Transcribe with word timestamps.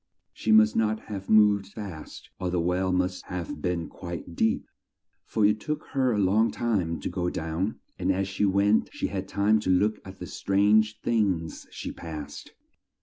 She 0.33 0.51
must 0.51 0.75
not 0.75 0.99
have 1.01 1.29
moved 1.29 1.67
fast, 1.67 2.31
or 2.39 2.49
the 2.49 2.59
well 2.59 2.91
must 2.91 3.25
have 3.27 3.61
been 3.61 3.87
quite 3.87 4.35
deep, 4.35 4.65
for 5.27 5.45
it 5.45 5.59
took 5.59 5.83
her 5.91 6.11
a 6.11 6.17
long 6.17 6.49
time 6.49 6.99
to 7.01 7.07
go 7.07 7.29
down, 7.29 7.79
and 7.99 8.11
as 8.11 8.27
she 8.27 8.43
went 8.43 8.89
she 8.91 9.05
had 9.09 9.27
time 9.27 9.59
to 9.59 9.69
look 9.69 9.97
at 10.03 10.17
the 10.17 10.25
strange 10.25 10.99
things 11.01 11.67
she 11.69 11.91
passed. 11.91 12.53